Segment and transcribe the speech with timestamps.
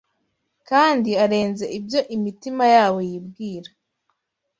[0.69, 3.69] kandi arenze ibyo imitima yabo yibwira